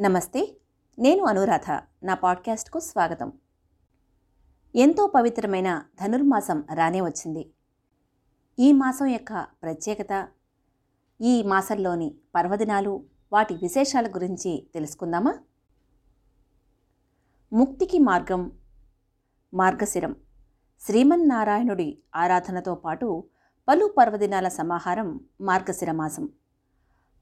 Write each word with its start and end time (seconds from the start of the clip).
నమస్తే 0.00 0.56
నేను 0.98 1.24
అనురాధ. 1.24 1.80
నా 2.02 2.14
పాడ్కాస్ట్కు 2.14 2.78
స్వాగతం. 2.78 3.32
ఎంతో 4.76 5.06
పవిత్రమైన 5.06 5.84
ధనుర్మాసం 6.02 6.64
రానే 6.74 7.00
వచ్చింది. 7.00 7.50
ఈ 8.58 8.72
మాసం 8.72 9.06
యొక్క 9.06 9.46
ప్రత్యేకత 9.62 10.28
ఈ 11.20 11.42
మాసంలోని 11.42 12.14
పర్వదినాలు 12.34 13.04
వాటి 13.32 13.54
విశేషాల 13.54 14.06
గురించి 14.06 14.70
తెలుసుకుందామా? 14.74 15.34
ముక్తికి 17.52 17.98
మార్గం 17.98 18.52
మార్గశిరం. 19.54 20.16
శ్రీమన్నారాయణుడి 20.80 21.98
ఆరాధనతో 22.16 22.74
పాటు 22.74 23.24
పలు 23.68 23.94
పర్వదినాల 23.98 24.48
సమాహారం 24.48 25.20
మార్గశిర 25.40 25.92
మాసం. 25.92 26.28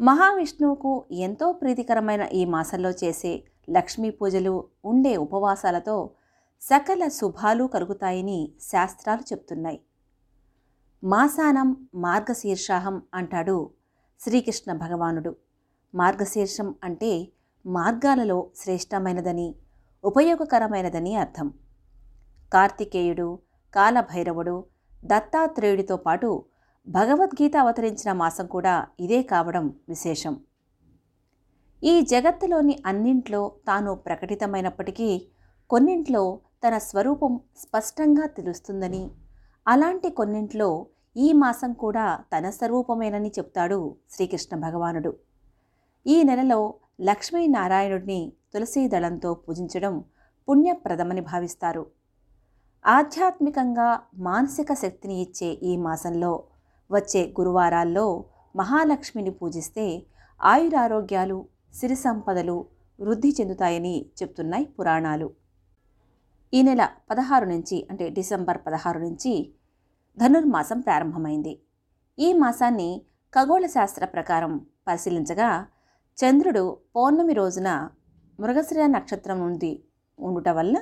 మహావిష్ణువుకు 0.01 1.05
ఎంతో 1.13 1.53
ప్రీతికరమైన 1.53 2.23
ఈ 2.33 2.45
మాసంలో 2.45 2.91
చేసే 2.91 3.45
లక్ష్మీ 3.71 4.11
పూజలు 4.11 4.65
ఉండే 4.85 5.17
ఉపవాసాలతో 5.17 6.11
సకల 6.63 7.09
శుభాలు 7.09 7.65
కలుగుతాయని 7.65 8.53
శాస్త్రాలు 8.61 9.21
చెప్తున్నాయి. 9.21 9.81
మాసానం 11.05 11.89
మార్గశీర్షాహం 11.95 13.03
అంటాడు 13.15 13.71
శ్రీకృష్ణ 14.21 14.73
భగవానుడు. 14.73 15.37
మార్గశీర్షం 15.95 16.75
అంటే 16.85 17.29
మార్గాలలో 17.67 18.51
శ్రేష్టమైనదని 18.57 19.55
ఉపయోగకరమైనదని 20.05 21.15
అర్థం. 21.15 21.53
కార్తికేయుడు 22.53 23.39
కాలభైరవుడు 23.75 24.65
దత్తాత్రేయుడితో 25.05 25.97
పాటు 25.97 26.29
భగవద్గీత 26.89 27.57
అవతరించిన 27.57 28.13
మాసం 28.13 28.47
కూడా 28.47 28.87
ఇదే 29.01 29.23
కావడం 29.23 29.75
విశేషం. 29.89 30.41
ఈ 31.85 32.01
జగత్తులోని 32.01 32.83
అన్నింట్లో 32.87 33.53
తాను 33.67 33.95
ప్రకటితమైనప్పటికీ 33.95 35.27
కొన్నింట్లో 35.71 36.39
తన 36.65 36.79
స్వరూపం 36.79 37.41
స్పష్టంగా 37.57 38.27
తెలుస్తుందని 38.27 39.11
అలాంటి 39.67 40.11
కొన్నింట్లో 40.11 40.87
ఈ 41.17 41.33
మాసం 41.33 41.73
కూడా 41.73 42.25
తన 42.33 42.51
స్వరూపమేనని 42.51 43.29
చెప్తాడు 43.29 43.97
శ్రీకృష్ణ 44.11 44.57
భగవానుడు. 44.57 45.13
ఈ 46.07 46.23
నెలలో 46.23 46.75
లక్ష్మీనారాయణుడిని 47.01 48.33
తులసీ 48.55 48.89
దళంతో 48.89 49.35
పూజించడం 49.35 50.05
పుణ్యప్రదమని 50.49 51.21
భావిస్తారు. 51.21 51.87
ఆధ్యాత్మికంగా 52.85 54.01
మానసిక 54.19 54.73
శక్తిని 54.73 55.23
ఇచ్చే 55.23 55.49
ఈ 55.63 55.77
మాసంలో 55.77 56.45
వచ్చే 56.91 57.23
గురువారాల్లో 57.39 58.07
మహాలక్ష్మిని 58.57 59.31
పూజిస్తే 59.31 59.87
ఆయురారోగ్యాలు 60.41 61.39
సిరి 61.75 61.97
సంపదలు 61.97 62.57
వృద్ధి 62.99 63.31
చెందుతాయని 63.41 63.95
చెప్తున్నాయి 64.19 64.67
పురాణాలు. 64.79 65.29
ఈ 66.53 66.63
నెల 66.63 66.83
పదహారు 67.11 67.45
నుంచి 67.45 67.87
అంటే 67.91 68.09
డిసెంబర్ 68.09 68.59
పదహారు 68.67 68.99
నుంచి 68.99 69.33
ధనుర్మాసం 70.17 70.81
ప్రారంభమైంది. 70.81 71.55
ఈ 72.19 72.33
మాసాన్ని 72.33 72.91
ఖగోళ 73.33 73.67
శాస్త్ర 73.67 74.05
ప్రకారం 74.05 74.53
పరిశీలించగా 74.89 75.51
చంద్రుడు 76.19 76.63
పౌర్ణమి 76.97 77.33
రోజున 77.33 77.71
మృగశిర 78.39 78.87
నక్షత్రం 78.87 79.39
నుండి 79.41 79.73
ఉండుట 80.19 80.49
వల్ల 80.49 80.77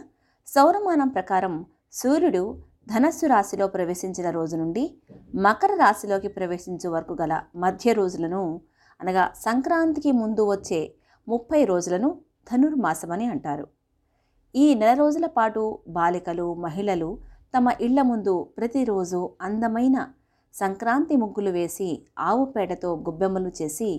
సౌరమానం 0.49 1.09
ప్రకారం 1.09 1.55
సూర్యుడు 1.93 2.45
ధనస్సు 2.87 3.27
రాశిలో 3.27 3.67
ప్రవేశించిన 3.67 4.31
రోజు 4.31 4.57
నుండి 4.57 4.83
మకర 5.35 5.73
రాశిలోకి 5.75 6.29
ప్రవేశించే 6.29 6.89
వరకు 6.89 7.15
గల 7.15 7.35
మధ్య 7.55 7.93
రోజులను 7.93 8.43
అనగా 9.01 9.25
సంక్రాంతికి 9.37 10.13
ముందు 10.13 10.43
వచ్చే 10.51 10.81
ముప్పై 11.27 11.65
రోజులను 11.65 12.09
ధనుర్మాసమని 12.51 13.27
అంటారు. 13.27 13.67
ఈ 14.55 14.67
నెల 14.75 14.93
రోజుల 14.99 15.27
పాటు 15.27 15.63
బాలికలు 15.89 16.55
మహిళలు 16.55 17.09
తమ 17.55 17.69
ఇళ్ళ 17.81 18.03
ముందు 18.03 18.35
ప్రతిరోజు 18.59 19.21
అందమైన 19.41 19.97
సంక్రాంతి 20.55 21.17
ముగ్గులు 21.17 21.51
వేసి 21.51 21.89
ఆవు 22.19 22.45
పేడతో 22.45 22.91
గొబ్బెమ్మలు 22.97 23.53
చేసి 23.61 23.91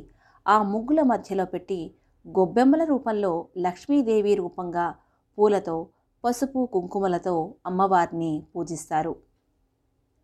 ఆ 0.46 0.58
ముగ్గుల 0.64 1.02
మధ్యలో 1.04 1.46
పెట్టి 1.46 1.82
గొబ్బెమ్మల 2.26 2.84
రూపంలో 2.84 3.34
లక్ష్మీదేవి 3.58 4.36
రూపంగా 4.36 4.88
పూలతో 5.38 5.78
పసుపు 6.26 6.70
కుంకుమలతో 6.74 7.56
అమ్మవారిని 7.66 8.44
పూజిస్తారు. 8.56 9.16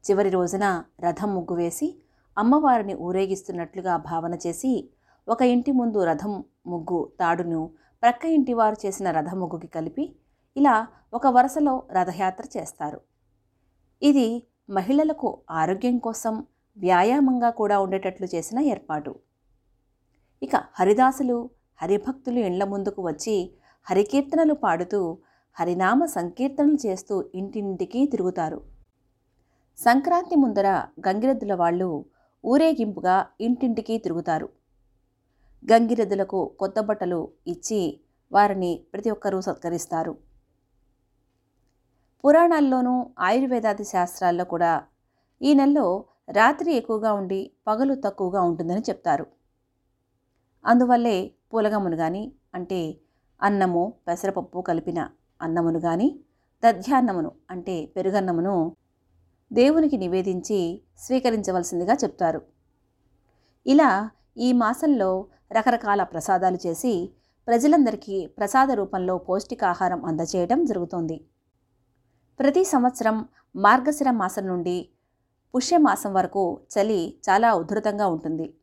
చివరి 0.03 0.29
రోజున 0.29 0.83
రథం 0.99 1.35
ముగ్గు 1.35 1.55
వేసి 1.55 1.95
అమ్మవారిని 2.37 2.93
ఊరేగిస్తున్నట్లుగా 2.95 3.97
భావన 3.97 4.33
చేసి 4.47 4.89
ఒక 5.29 5.41
ఇంటి 5.41 5.71
ముందు 5.71 6.03
రథం 6.03 6.43
ముగ్గు 6.67 7.11
తాడును 7.19 7.69
ప్రక్క 8.01 8.25
ఇంటి 8.25 8.53
వారు 8.53 8.77
చేసిన 8.85 9.11
రథ 9.11 9.33
ముగ్గుకి 9.33 9.67
కలిపి 9.67 10.15
ఇలా 10.57 10.87
ఒక 11.13 11.27
వరుసలో 11.27 11.83
రథయాత్ర 11.91 12.45
చేస్తారు. 12.57 13.01
ఇది 14.01 14.47
మహిళలకు 14.69 15.41
ఆరోగ్యం 15.51 15.97
కోసం 15.97 16.45
వ్యాయామంగా 16.77 17.49
కూడా 17.49 17.79
ఉండేటట్లు 17.79 18.27
చేసిన 18.35 18.59
ఏర్పాటు. 18.59 19.15
ఇక 20.43 20.55
హరిదాసులు 20.55 21.49
హరిభక్తులు 21.81 22.39
ఇండ్ల 22.39 22.63
ముందుకు 22.63 23.01
వచ్చి 23.07 23.51
హరికీర్తనలు 23.83 24.53
పాడుతూ 24.53 25.17
హరినామ 25.55 26.05
సంకీర్తనలు 26.05 26.77
చేస్తూ 26.85 27.15
ఇంటింటికి 27.35 28.05
తిరుగుతారు. 28.05 28.61
సంక్రాంతి 29.77 30.35
ముందర 30.35 30.67
గంగిరెద్దుల 31.07 31.53
వాళ్ళు 31.53 32.05
ఊరేగింపుగా 32.45 33.25
ఇంటింటికి 33.41 33.97
తిరుగుతారు. 33.97 34.49
గంగిరెద్దులకు 35.71 36.39
కొత్త 36.59 36.79
బట్టలు 36.79 37.19
ఇచ్చి 37.47 37.99
వారిని 38.31 38.71
ప్రతి 38.93 39.09
ఒక్కరూ 39.09 39.41
సత్కరిస్తారు. 39.41 40.13
పురాణాల్లోనూ 42.23 42.95
ఆయుర్వేదాది 43.19 43.83
శాస్త్రాల్లో 43.83 44.45
కూడా 44.45 44.71
ఈ 45.41 45.53
నెలలో 45.53 46.05
రాత్రి 46.29 46.71
ఎక్కువగా 46.73 47.13
ఉండి 47.13 47.51
పగలు 47.67 47.93
తక్కువగా 47.95 48.41
ఉంటుందని 48.41 48.83
చెప్తారు. 48.89 49.25
అందువల్లే 50.65 51.31
పూలగమును 51.53 51.97
కానీ 51.97 52.23
అంటే 52.53 52.97
అన్నము 53.41 53.93
పెసరపప్పు 54.07 54.59
కలిపిన 54.59 54.99
అన్నమును 55.41 55.79
కానీ 55.79 56.19
దధ్యాన్నమును 56.65 57.31
అంటే 57.51 57.85
పెరుగన్నమును 57.85 58.75
దేవునికి 59.53 59.97
నివేదించి 59.97 60.81
స్వీకరించవలసిందిగా 60.97 61.93
చెప్తారు. 61.93 62.41
ఇలా 63.67 64.09
ఈ 64.37 64.53
మాసంలో 64.53 65.25
రకరకాల 65.51 66.03
ప్రసాదాలు 66.03 66.57
చేసి 66.67 67.11
ప్రజలందరికీ 67.47 68.25
ప్రసాద 68.25 68.71
రూపంలో 68.71 69.17
పౌష్టికాహారం 69.17 70.05
అందచేయడం 70.05 70.65
జరుగుతోంది. 70.65 71.25
ప్రతి 72.39 72.63
సంవత్సరం 72.63 73.27
మార్గశిర 73.55 74.11
మాసం 74.11 74.47
నుండి 74.47 74.89
పుష్యమాసం 75.55 76.13
వరకు 76.13 76.59
చలి 76.73 77.17
చాలా 77.29 77.53
ఉధృతంగా 77.53 78.07
ఉంటుంది. 78.07 78.53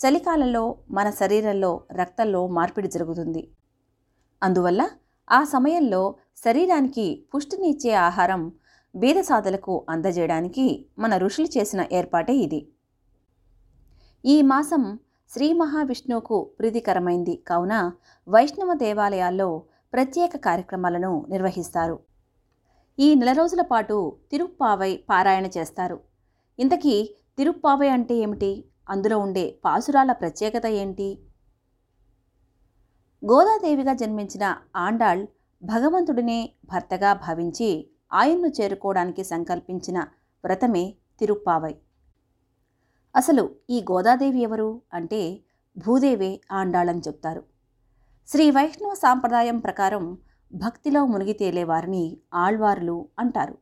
చలికాలంలో 0.00 0.78
మన 0.90 1.10
శరీరంలో 1.10 1.84
రక్తంలో 1.92 2.46
మార్పిడి 2.46 2.88
జరుగుతుంది. 2.88 3.48
అందువల్ల 4.42 4.88
ఆ 5.30 5.44
సమయంలో 5.44 6.14
శరీరానికి 6.36 7.26
పుష్టినిచ్చే 7.34 7.92
ఆహారం 7.94 8.52
బీదసాదులకు 8.96 9.86
అందజేయడానికి 9.90 10.86
మన 10.98 11.16
ఋషులు 11.16 11.46
చేసిన 11.46 11.86
ఏర్పాటే 11.92 12.34
ఇది. 12.36 12.68
ఈ 14.24 14.42
మాసం 14.42 14.98
శ్రీ 15.30 15.52
మహావిష్ణువుకు 15.52 16.50
ప్రీతికరమైంది 16.58 17.36
కావున 17.36 17.92
వైష్ణవ 18.28 18.74
దేవాలయాల్లో 18.74 19.62
ప్రత్యేక 19.92 20.36
కార్యక్రమాలను 20.36 21.26
నిర్వహిస్తారు. 21.28 21.98
ఈ 22.98 23.14
నెల 23.14 23.32
రోజుల 23.32 23.60
పాటు 23.60 24.16
తిరుప్పావై 24.30 24.96
పారాయణ 25.10 25.46
చేస్తారు. 25.46 26.00
ఇంతకీ 26.58 27.14
తిరుప్పావై 27.38 27.88
అంటే 27.88 28.14
ఏమిటి? 28.14 28.64
అందులో 28.88 29.18
ఉండే 29.18 29.58
పాసురాల 29.64 30.12
ప్రత్యేకత 30.12 30.66
ఏంటి? 30.66 31.18
గోదాదేవిగా 33.30 33.92
జన్మించిన 33.92 34.56
ఆండాళ్ 34.76 35.26
భగవంతుడినే 35.62 36.52
భర్తగా 36.64 37.12
భావించి 37.12 37.90
ఆయన్ను 38.12 38.48
చేరుకోవడానికి 38.48 39.24
సంకల్పించిన 39.24 39.98
వ్రతమే 40.44 40.94
తిరుప్పావై. 41.20 41.76
అసలు 43.16 43.50
ఈ 43.70 43.84
గోదాదేవి 43.90 44.42
ఎవరు 44.42 44.82
అంటే 44.94 45.40
భూదేవే 45.78 46.40
ఆండాళని 46.52 46.98
చెప్తారు. 46.98 47.44
శ్రీ 48.28 48.50
వైష్ణవ 48.50 48.94
సాంప్రదాయం 48.94 49.58
ప్రకారం 49.58 50.18
భక్తిలో 50.54 51.06
మునిగి 51.06 51.32
తేలేవారిని 51.32 52.18
ఆళ్వారులు 52.34 53.08
అంటారు. 53.18 53.58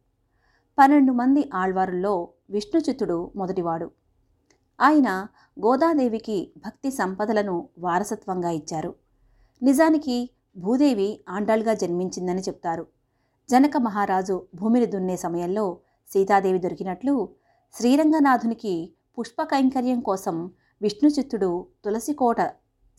పన్నెండు 0.78 1.12
మంది 1.12 1.50
ఆళ్వారుల్లో 1.54 2.28
విష్ణుచిత్తుడు 2.50 3.32
మొదటివాడు. 3.36 3.90
ఆయన 4.80 5.26
గోదాదేవికి 5.60 6.52
భక్తి 6.56 6.90
సంపదలను 6.90 7.68
వారసత్వంగా 7.78 8.50
ఇచ్చారు. 8.50 8.94
నిజానికి 9.62 10.30
భూదేవి 10.56 11.08
ఆండాళ్గా 11.28 11.74
జన్మించిందని 11.74 12.40
చెప్తారు. 12.40 12.86
జనక 13.48 13.76
మహారాజు 13.76 14.46
భూమిని 14.54 14.86
దున్నే 14.86 15.16
సమయంలో 15.16 15.78
సీతాదేవి 16.10 16.58
దొరికినట్లు 16.58 17.28
శ్రీరంగనాథునికి 17.74 18.94
పుష్ప 19.18 19.42
కైంకర్యం 19.42 20.00
కోసం 20.00 20.36
విష్ణుచిత్తుడు 20.82 21.66
తులసికోట 21.84 22.40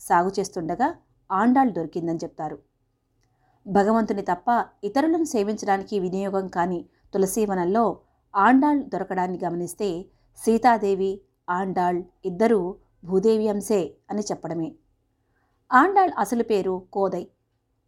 సాగు 0.00 0.30
చేస్తుండగా 0.38 0.88
ఆండాళ్ 1.30 1.72
దొరికిందని 1.72 2.18
చెప్తారు. 2.18 2.58
భగవంతుని 3.66 4.22
తప్ప 4.22 4.48
ఇతరులను 4.84 5.24
సేవించడానికి 5.24 5.98
వినియోగం 6.00 6.48
కాని 6.48 6.80
తులసీవనంలో 7.14 7.84
ఆండాళ్ 8.34 8.82
దొరకడాన్ని 8.84 9.38
గమనిస్తే 9.44 9.88
సీతాదేవి 10.38 11.12
ఆండాళ్ 11.50 12.02
ఇద్దరూ 12.24 12.76
భూదేవి 13.04 13.48
అంశే 13.48 13.94
అని 14.10 14.20
చెప్పడమే. 14.20 14.70
ఆండాళ్ 15.72 16.12
అసలు 16.18 16.42
పేరు 16.42 16.86
కోదై. 16.92 17.28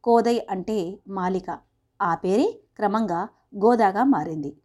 కోదై 0.05 0.47
అంటే 0.51 0.99
మాలిక. 1.09 1.59
ఆ 2.03 2.15
పేరే 2.15 2.61
క్రమంగా 2.77 3.29
గోదాగా 3.57 4.05
మారింది. 4.05 4.57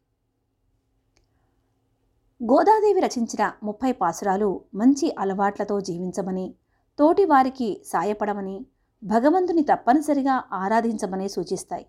గోదాదేవి 2.43 2.99
రచించిన 2.99 3.51
ముప్పై 3.63 3.91
పాసురాలు 3.91 4.61
మంచి 4.75 5.15
అలవాట్లతో 5.19 5.79
జీవించమని 5.79 6.55
తోటివారికి 6.99 7.83
సాయపడమని 7.85 8.65
భగవంతుని 9.03 9.61
తప్పనిసరిగా 9.61 10.43
ఆరాధించమని 10.53 11.29
సూచిస్తాయి. 11.29 11.85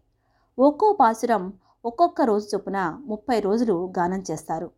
ఒక్కో 0.58 0.96
పాసురం 1.00 1.52
ఒక్కొక్క 1.84 2.22
రోజు 2.22 2.48
చొప్పున 2.54 3.02
ముప్పై 3.04 3.40
రోజులు 3.40 3.92
గానం 3.98 4.24
చేస్తారు. 4.30 4.70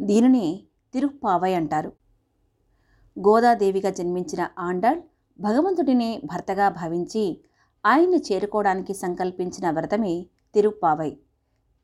దీనిని 0.00 0.66
తిరుప్పావై 0.92 1.54
అంటారు. 1.54 1.92
గోదాదేవిగా 3.18 3.90
జన్మించిన 3.90 4.48
ఆండాళ్ 4.58 5.02
భగవంతుడినే 5.40 6.20
భర్తగా 6.24 6.68
భావించి 6.68 7.40
ఆయన్ని 7.86 8.22
చేరుకోవడానికి 8.32 8.94
సంకల్పించిన 8.94 9.70
వ్రతమే 9.70 10.26
తిరుప్పావై. 10.54 11.16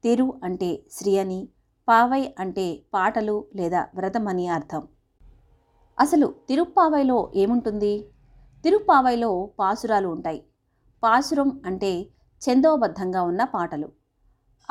తిరు 0.04 0.40
అంటే 0.44 0.82
శ్రీ 0.93 1.19
అని 1.19 1.49
పావై 1.88 2.34
అంటే 2.38 2.82
పాటలు 2.94 3.44
లేదా 3.56 3.88
వ్రతం 3.94 4.28
అని 4.28 4.49
అర్థం. 4.49 4.88
అసలు 6.00 6.34
తిరుప్పావైలో 6.49 7.32
ఏముంటుంది? 7.37 8.08
తిరుప్పావైలో 8.64 9.50
పాసురాలు 9.58 10.08
ఉంటాయి. 10.08 10.43
పాసురం 11.02 11.60
అంటే 11.66 12.06
ఛందోబద్ధంగా 12.43 13.22
ఉన్న 13.22 13.44
పాటలు. 13.44 13.88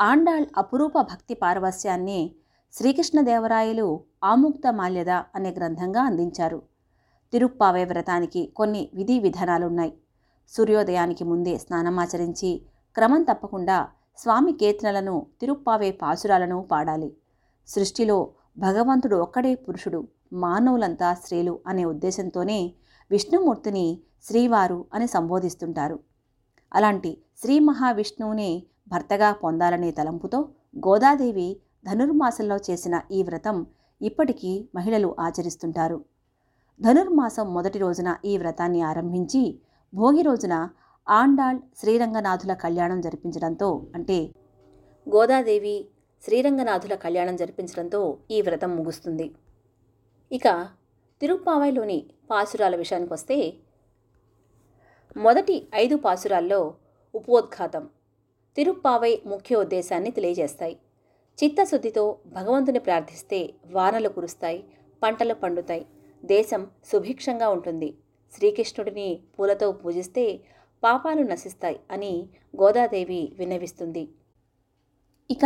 ఆండాళ్ 0.00 0.46
అపురూప 0.56 1.00
భక్తి 1.00 1.34
పారవస్యాన్ని 1.34 2.34
శ్రీకృష్ణదేవరాయలు 2.72 4.04
ఆముక్త 4.24 4.72
మాల్యద 4.72 5.10
అనే 5.10 5.50
గ్రంథంగా 5.50 6.02
అందించారు. 6.02 6.71
తిరుప్పావే 7.32 7.84
వ్రతానికి 7.84 8.46
కొన్ని 8.56 8.90
విధి 8.94 9.18
విధానాలున్నాయి. 9.18 9.92
సూర్యోదయానికి 10.48 11.24
ముందే 11.24 11.58
స్నానమాచరించి 11.58 12.62
క్రమం 12.96 13.22
తప్పకుండా 13.22 13.88
స్వామి 14.18 14.52
కీర్తనలను 14.52 15.26
తిరుప్పావే 15.40 15.90
పాసురాలను 15.92 16.62
పాడాలి. 16.62 17.16
సృష్టిలో 17.68 18.30
భగవంతుడు 18.58 19.16
ఒక్కడే 19.16 19.54
పురుషుడు 19.54 20.08
మానవులంతా 20.32 21.14
స్త్రీలు 21.14 21.60
అనే 21.66 21.84
ఉద్దేశంతోనే 21.84 22.74
విష్ణుమూర్తిని 23.10 24.00
శ్రీవారు 24.24 24.84
అని 24.94 25.06
సంబోధిస్తుంటారు. 25.06 25.98
అలాంటి 26.74 27.22
శ్రీ 27.40 27.58
మహావిష్ణువునే 27.58 28.62
భర్తగా 28.88 29.32
పొందాలనే 29.32 29.90
తలంపుతో 29.90 30.48
గోదాదేవి 30.86 31.60
ధనుర్మాసంలో 31.86 32.56
చేసిన 32.70 33.00
ఈ 33.12 33.22
వ్రతం 33.22 33.66
ఇప్పటికీ 34.00 34.68
మహిళలు 34.74 35.16
ఆచరిస్తుంటారు. 35.20 36.11
ధనుర్మాసం 36.80 37.46
మొదటి 37.54 37.78
రోజున 37.78 38.10
ఈ 38.24 38.38
వ్రతాన్ని 38.38 38.80
ఆరంభించి 38.82 39.42
భోగి 39.92 40.22
రోజున 40.22 40.54
ఆండాళ్ 41.06 41.58
శ్రీరంగనాథుల 41.80 42.52
కళ్యాణం 42.54 42.98
జరిపించడంతో 43.00 43.68
అంటే 43.94 44.16
గోదాదేవి 45.06 45.76
శ్రీరంగనాథుల 46.22 46.94
కళ్యాణం 46.94 47.36
జరిపించడంతో 47.36 48.00
ఈ 48.30 48.40
వ్రతం 48.40 48.70
ముగుస్తుంది. 48.76 49.26
ఇక 50.30 50.48
తిరుప్పావైలోని 51.20 51.98
పాసురాల 52.30 52.74
విషయానికి 52.76 53.12
వస్తే 53.12 53.38
మొదటి 55.16 55.56
ఐదు 55.74 55.96
పాసురాల్లో 55.96 56.60
ఉపోద్ఘాతం 57.14 57.84
తిరుప్పావై 58.56 59.12
ముఖ్య 59.26 59.56
ఉద్దేశాన్ని 59.56 60.10
తెలియజేస్తాయి. 60.10 60.76
చిత్తశుద్ధితో 61.38 62.04
భగవంతుని 62.34 62.78
ప్రార్థిస్తే 62.78 63.40
వానలు 63.70 64.08
కురుస్తాయి 64.08 64.60
పంటలు 65.02 65.34
పండుతాయి. 65.34 65.84
దేశం 66.22 66.62
సుభిక్షంగా 66.92 67.48
ఉంటుంది. 67.48 67.88
శ్రీకృష్ణుడిని 68.32 69.08
పూలతో 69.38 69.72
పూజిస్తే 69.72 70.24
పాపాలు 70.82 71.22
నశిస్తాయి 71.22 71.78
అని 71.90 72.12
గోదాదేవి 72.54 73.22
విన్నవిస్తుంది. 73.38 74.04
ఇక 75.30 75.44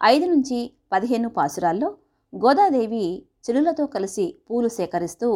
ఐదు 0.00 0.26
నుంచి 0.26 0.58
పదిహేను 0.92 1.28
పాసురాల్లో 1.28 1.88
గోదాదేవి 2.32 3.04
చెలులతో 3.46 3.86
కలిసి 3.86 4.26
పూలు 4.50 4.68
సేకరిస్తూ 4.68 5.28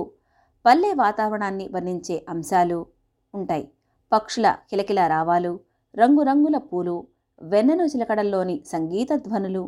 పల్లె 0.64 0.92
వాతావరణాన్ని 0.94 1.66
వర్ణించే 1.74 2.24
అంశాలు 2.28 2.78
ఉంటాయి. 3.34 3.64
పక్షుల 4.12 4.46
కిలకిల 4.70 5.00
రావాలు 5.06 5.52
రంగురంగుల 5.94 6.56
పూలు 6.58 6.96
వెన్నెను 7.42 7.84
చిలకడల్లోని 7.84 8.56
సంగీత 8.66 9.12
ధ్వనులు 9.24 9.62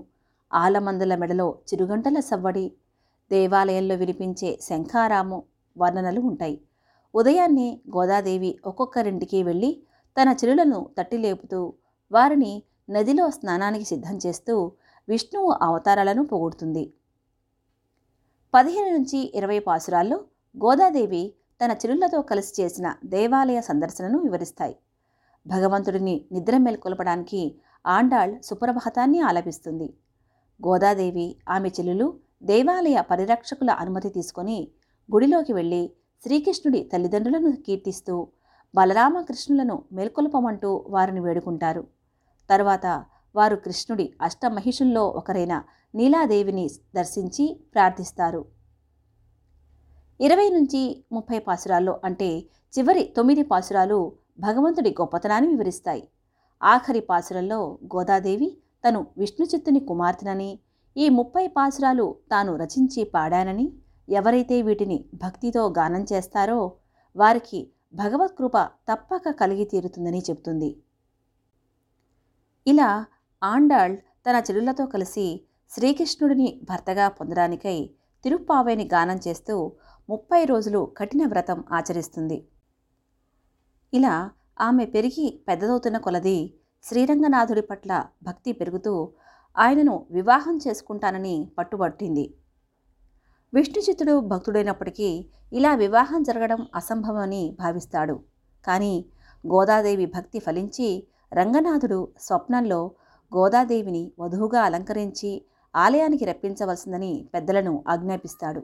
ఆలమందుల 0.50 1.14
మెడలో 1.14 1.46
చిరుగంటల 1.68 2.18
సవ్వడి 2.20 2.66
దేవాలయంలో 3.32 3.94
వినిపించే 3.94 4.58
శంఖారాము 4.62 5.42
వర్ణనలు 5.78 6.20
ఉంటాయి. 6.20 6.60
ఉదయాన్నే 7.14 7.80
గోదాదేవి 7.96 8.58
ఒక్కొక్కరింటికి 8.66 9.42
వెళ్ళి 9.42 9.82
తన 10.20 10.36
చెలులను 10.44 10.90
తట్టి 10.98 11.18
లేపుతూ 11.18 11.72
వారిని 12.12 12.62
నదిలో 12.90 13.30
స్నానానికి 13.30 13.84
సిద్ధం 13.84 14.18
చేస్తూ 14.26 14.72
విష్ణువు 15.08 15.50
అవతారాలను 15.62 16.26
పొగుడుతుంది. 16.26 16.92
పదిహేను 18.54 18.98
నుంచి 18.98 19.32
ఇరవై 19.34 19.58
పాసురాల్లో 19.58 20.24
గోదాదేవి 20.64 21.34
తన 21.64 21.70
చెలులతో 21.72 22.22
కలిసి 22.22 22.62
చేసిన 22.62 22.94
దేవాలయ 23.04 23.60
సందర్శనను 23.60 24.18
వివరిస్తాయి. 24.18 24.76
భగవంతుడిని 25.46 26.24
నిద్ర 26.32 26.56
మేల్కొల్పడానికి 26.56 27.54
ఆండాళ్ 27.86 28.42
సుప్రభాతాన్ని 28.42 29.20
ఆలపిస్తుంది. 29.20 29.94
గోదాదేవి 30.66 31.36
ఆమె 31.48 31.68
చెల్లులు 31.68 32.23
దేవాలయ 32.44 33.00
పరిరక్షకుల 33.10 33.70
అనుమతి 33.70 34.08
తీసుకొని 34.08 34.58
గుడిలోకి 35.08 35.52
వెళ్ళి 35.52 35.82
శ్రీకృష్ణుడి 36.22 36.80
తల్లిదండ్రులను 36.92 37.52
కీర్తిస్తూ 37.66 38.14
బలరామకృష్ణులను 38.74 39.82
మేల్కొల్పమంటూ 39.92 40.84
వారిని 40.88 41.20
వేడుకుంటారు. 41.20 41.82
తరువాత 42.50 42.86
వారు 43.36 43.56
కృష్ణుడి 43.56 44.06
అష్టమహిషుల్లో 44.22 45.04
ఒకరైన 45.08 45.54
నీలాదేవిని 45.94 46.70
దర్శించి 46.94 47.44
ప్రార్థిస్తారు. 47.74 48.44
ఇరవై 50.20 50.48
నుంచి 50.48 51.04
ముప్పై 51.12 51.38
పాసురాల్లో 51.38 52.00
అంటే 52.04 52.28
చివరి 52.74 53.02
తొమ్మిది 53.16 53.42
పాసురాలు 53.42 54.12
భగవంతుడి 54.40 54.90
గొప్పతనాన్ని 55.00 55.48
వివరిస్తాయి. 55.50 56.04
ఆఖరి 56.62 57.00
పాసురల్లో 57.00 57.78
గోదాదేవి 57.94 58.48
తను 58.84 59.06
విష్ణుచిత్తుని 59.18 59.80
కుమార్తెనని 59.80 60.58
ఈ 60.96 61.08
ముప్పై 61.08 61.44
పాసురాలు 61.46 62.16
తాను 62.30 62.56
రచించి 62.56 63.04
పాడానని 63.04 63.66
ఎవరైతే 64.08 64.56
వీటిని 64.62 64.98
భక్తితో 65.14 65.62
గానం 65.78 66.02
చేస్తారో 66.12 66.60
వారికి 67.16 67.60
భగవత్కృప 67.94 68.56
తప్పక 68.88 69.30
కలిగి 69.30 69.64
తీరుతుందని 69.64 70.18
చెబుతుంది. 70.18 70.70
ఇలా 72.66 73.06
ఆండాళ్ 73.42 73.96
తన 74.26 74.36
చెడులతో 74.46 74.86
కలిసి 74.86 75.26
శ్రీకృష్ణుడిని 75.70 76.60
భర్తగా 76.64 77.08
పొందడానికై 77.08 77.78
తిరుప్పావేని 78.24 78.84
గానం 78.92 79.18
చేస్తూ 79.26 79.54
ముప్పై 80.08 80.44
రోజులు 80.44 80.80
కఠిన 80.98 81.22
వ్రతం 81.26 81.64
ఆచరిస్తుంది. 81.72 82.38
ఇలా 83.92 84.14
ఆమె 84.60 84.84
పెరిగి 84.84 85.26
పెద్దదవుతున్న 85.48 85.98
కొలది 85.98 86.38
శ్రీరంగనాథుడి 86.84 87.62
పట్ల 87.62 87.92
భక్తి 88.22 88.52
పెరుగుతూ 88.52 88.94
ఆయనను 89.56 90.06
వివాహం 90.10 90.56
చేసుకుంటానని 90.56 91.48
పట్టుబట్టింది. 91.58 92.34
విష్ణుచిత్తుడు 93.52 94.20
భక్తుడైనప్పటికీ 94.20 95.28
ఇలా 95.52 95.74
వివాహం 95.74 96.22
జరగడం 96.22 96.66
అసంభవమని 96.74 97.56
భావిస్తాడు. 97.60 98.16
కానీ 98.66 99.04
గోదాదేవి 99.46 100.06
భక్తి 100.06 100.38
ఫలించి 100.38 101.06
రంగనాథుడు 101.32 102.08
స్వప్నంలో 102.20 102.90
గోదాదేవిని 103.32 104.12
వధువుగా 104.20 104.62
అలంకరించి 104.62 105.44
ఆలయానికి 105.74 106.24
రప్పించవలసిందని 106.24 107.28
పెద్దలను 107.34 107.84
ఆజ్ఞాపిస్తాడు. 107.88 108.62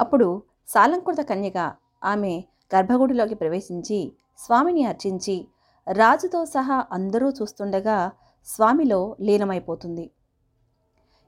అప్పుడు 0.00 0.42
సాలంకృత 0.68 1.20
కన్యగా 1.20 1.76
ఆమె 2.04 2.44
గర్భగుడిలోకి 2.74 3.34
ప్రవేశించి 3.34 4.12
స్వామిని 4.38 4.84
అర్చించి 4.84 5.48
రాజుతో 5.86 6.44
సహా 6.44 6.86
అందరూ 6.92 7.30
చూస్తుండగా 7.30 8.12
స్వామిలో 8.46 9.16
లీనమైపోతుంది. 9.20 10.10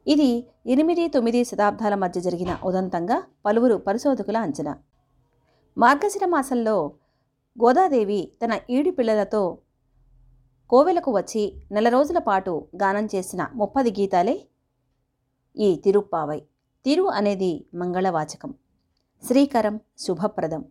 ఇది 0.06 0.46
ఎనిమిది 0.66 1.08
తొమ్మిది 1.08 1.44
శతాబ్దాల 1.44 1.94
మధ్య 1.94 2.20
జరిగిన 2.20 2.58
ఉదంతంగా 2.64 3.22
పలువురు 3.46 3.74
పరిశోధకుల 3.74 4.36
అంచనా. 4.36 4.78
మార్గశిర 5.78 6.26
మాసంలో 6.26 6.92
గోదాదేవి 7.62 8.32
తన 8.44 8.60
ఈడి 8.70 8.90
పిల్లలతో 8.90 9.58
కోవెలకు 10.70 11.16
వచ్చి 11.16 11.62
నెల 11.72 11.88
రోజుల 11.88 12.18
పాటు 12.18 12.68
గానం 12.76 13.08
చేసిన 13.14 13.48
ముప్పది 13.54 13.90
గీతాలే 13.90 14.48
ఈ 15.56 15.76
తిరుప్పావై. 15.76 16.42
తిరు 16.84 17.02
అనేది 17.02 17.66
మంగళవాచకం. 17.74 18.54
శ్రీకరం 19.24 19.80
శుభప్రదం. 19.98 20.64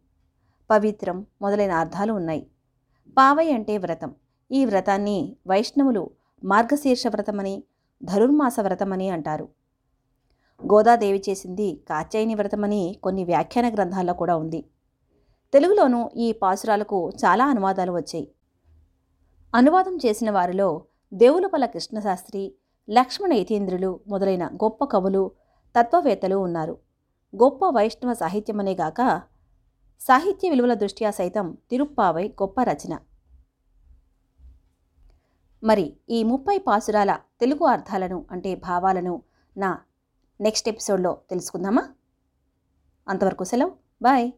పవిత్రం 0.69 1.25
మొదలైన 1.41 1.71
అర్థాలు 1.71 2.13
ఉన్నాయి. 2.13 2.47
పావై 3.17 3.51
అంటే 3.51 3.77
వ్రతం. 3.77 4.15
ఈ 4.51 4.65
వ్రతాన్ని 4.65 5.35
వైష్ణవులు 5.47 6.16
మార్గశీర్ష 6.43 7.07
వ్రతమని 7.07 7.63
ధనుర్మాస 8.03 8.55
వ్రతమని 8.59 9.09
అంటారు. 9.09 9.49
గోదాదేవి 10.65 11.23
చేసింది 11.29 11.83
కాత్యాయని 11.89 12.35
వ్రతమని 12.35 12.99
కొన్ని 13.03 13.23
వ్యాఖ్యాన 13.23 13.73
గ్రంథాల్లో 13.73 14.13
కూడా 14.13 14.35
ఉంది. 14.35 14.65
తెలుగులోనూ 15.53 16.09
ఈ 16.15 16.31
పాసురాలకు 16.31 17.09
చాలా 17.09 17.45
అనువాదాలు 17.45 17.91
వచ్చాయి. 17.91 18.31
అనువాదం 19.55 19.97
చేసిన 19.97 20.31
వారిలో 20.31 20.83
దేవులపల 21.13 21.65
కృష్ణశాస్త్రి 21.65 22.55
లక్ష్మణ 22.89 23.33
యతీంద్రులు 23.33 23.99
మొదలైన 24.07 24.47
గొప్ప 24.47 24.85
కవులు 24.85 25.31
తత్వవేత్తలు 25.79 26.35
ఉన్నారు. 26.35 26.77
గొప్ప 27.35 27.65
వైష్ణవ 27.65 28.13
సాహిత్యమనేగాక 28.13 29.21
సాహిత్య 29.99 30.49
విలువల 30.49 30.73
దృష్ట్యా 30.73 31.11
సైతం 31.11 31.57
తిరుప్పావై 31.69 32.27
గొప్ప 32.27 32.61
రచన. 32.61 32.99
మరి 35.63 35.97
ఈ 36.09 36.23
ముప్పై 36.23 36.57
పాసురాల 36.57 37.19
తెలుగు 37.39 37.65
అర్థాలను 37.65 38.25
అంటే 38.31 38.55
భావాలను 38.55 39.23
నా 39.57 39.79
నెక్స్ట్ 40.41 40.69
ఎపిసోడ్లో 40.69 41.17
తెలుసుకుందామా? 41.29 41.89
అంతవరకు 43.07 43.43
సెలవు. 43.43 43.71
బాయ్. 44.01 44.31